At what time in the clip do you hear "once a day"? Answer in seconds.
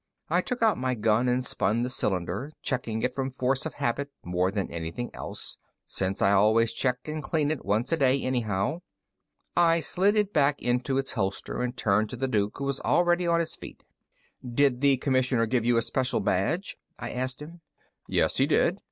7.63-8.19